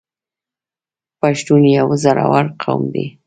[1.19, 3.05] پښتون یو زړور قوم دی.